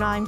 [0.00, 0.20] 来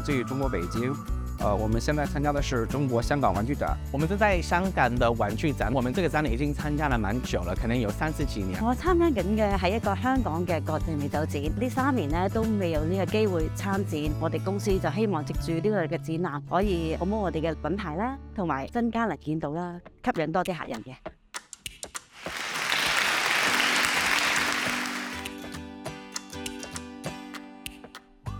[0.00, 0.96] 自于中国北京，
[1.38, 3.76] 呃，我们现在参加的是中国香港玩具展。
[3.92, 8.58] 我们正在香港的玩具展，我们这个展览已经参加了蛮久了，可能有三十几年。
[8.64, 20.96] 我参加紧嘅系一个香港嘅国际美酒展，呢三年呢都未有呢个机会参展，我哋公司就希望藉住呢个嘅展览，可以好摸我哋嘅品牌啦，同埋增加能见到啦，吸引多啲客人嘅。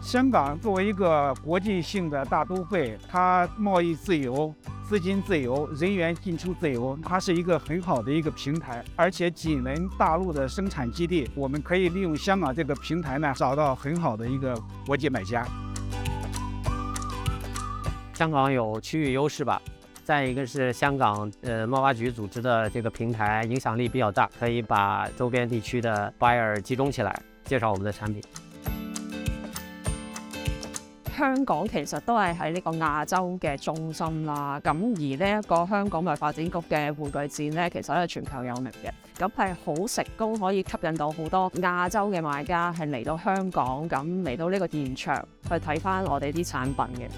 [0.07, 4.55] 香港作为一个国际性的大都会，它贸易自由、
[4.89, 8.85] 资金自由、人员进出自由，它是一个很好的一个平台。
[8.95, 14.57] 而且紧邻大陆的生产基地，我们可以利用香港这个平台呢，找到很好的一个
[14.87, 15.45] 国际买家。
[18.15, 19.61] 香港有区域优势吧，
[20.05, 28.23] 再一个是香港呃贸发局组织的这个平台影响力比较大，可以把周边地区的 buyer 集中起来，介绍我们的产品。
[31.17, 47.11] 香港其實都係喺呢個亞洲嘅中心啦，咁而呢一個香港嘅發展局嘅玩具展咧，其實咧係全球有名嘅，咁係好成功可以吸引到好多亞洲嘅買家係嚟到香港，咁嚟到呢個現場去睇翻我哋啲產品嘅。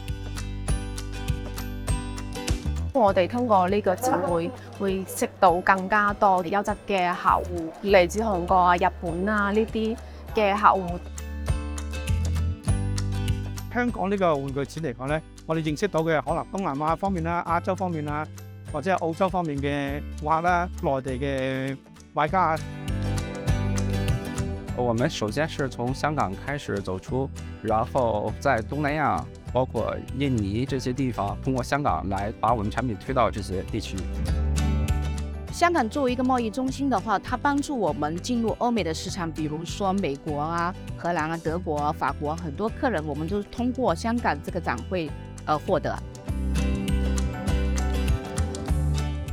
[2.95, 9.97] 我哋通過呢個展會，會識到更加多優質嘅客户，嚟自韓國啊、日本啊呢啲
[10.37, 10.85] 嘅客户。
[13.73, 18.27] 香港呢個玩具錢嚟講呢，我哋認識到嘅可能東南亞方面啦、亞洲方面啊，
[18.73, 21.77] 或者澳洲方面嘅畫啦、內地嘅
[22.15, 22.59] m 家。
[24.77, 27.29] 我们首先是从香港开始走出，
[27.63, 33.97] 然后在东南亚，包括印尼这些地方，通过香港来把我们产品推到这些地区。
[35.59, 45.11] 香港作为一个贸易中心的话，它帮助我们进入欧美的市场，比如说美国啊、荷兰啊、德国、法国，很多客人我们都通过香港这个展会
[45.45, 45.99] 而获得。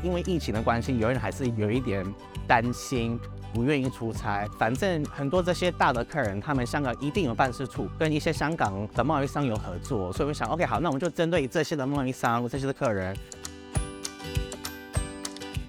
[0.03, 2.03] 因为疫情的关系，有人还是有一点
[2.47, 3.19] 担心，
[3.53, 4.47] 不愿意出差。
[4.57, 13.15] 反正很多这些大的客人，他们香港一定有办事处，跟一些香港的贸易商有合作，所以我想，OK，好，那我们就针对这些的贸易商，这些的客人。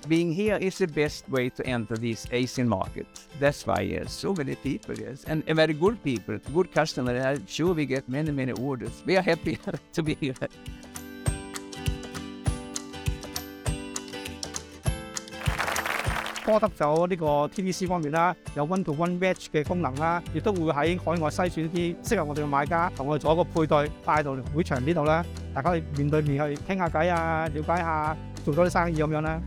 [0.09, 3.07] being here is the best way to enter this Asian market.
[3.41, 7.25] That's why yes, so many people yes, and, and very good people, good customers.
[7.25, 9.03] I'm sure we get many many orders.
[9.05, 9.59] We are happy
[9.95, 10.35] to be here.
[16.47, 29.43] Tôi 得咗呢個 TDC 方面啦，有 One to One Match 嘅功能啦，亦都會喺海外篩選啲適合我哋嘅買家，同我哋做一個配對，帶到會場呢度啦，大家去面對面去傾下偈啊，了解下做多啲生意咁樣啦。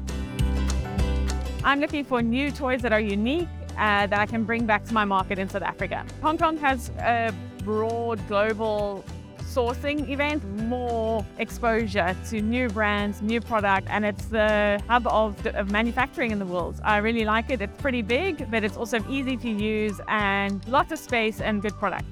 [1.63, 4.93] I'm looking for new toys that are unique uh, that I can bring back to
[4.93, 6.05] my market in South Africa.
[6.21, 7.33] Hong Kong has a
[7.65, 9.03] broad global
[9.39, 15.69] sourcing event, more exposure to new brands, new product, and it's the hub of, of
[15.71, 16.79] manufacturing in the world.
[16.83, 17.59] I really like it.
[17.61, 21.73] It's pretty big, but it's also easy to use and lots of space and good
[21.73, 22.05] product.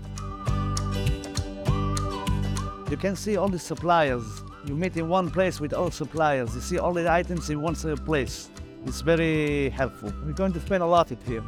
[2.91, 4.25] You can see all the suppliers.
[4.65, 6.53] You meet in one place with all suppliers.
[6.55, 8.49] You see all the items in one place.
[8.87, 10.13] It's very helpful.
[10.25, 11.43] We r e going to spend a lot of time。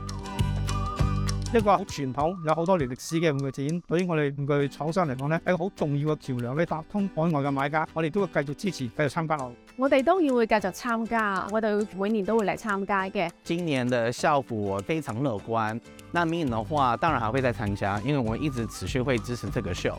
[1.58, 7.88] 一個好傳統，有好多年歷史嘅玩具展，對於我哋玩具廠商嚟講咧，係一個好重要嘅橋梁，可以通海外嘅買家。
[7.94, 13.32] 我哋都會繼續支持，繼續參加落我哋當然會繼續參加，我哋每年都會嚟參加嘅。
[13.46, 15.80] 今年嘅效果非常樂觀。
[16.12, 19.96] 那明年嘅話，當然还會再参加，因為我一直持續會支持这個 show。